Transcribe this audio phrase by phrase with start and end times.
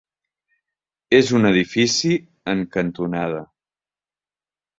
[1.17, 2.11] És un edifici
[2.55, 3.45] en cantonada.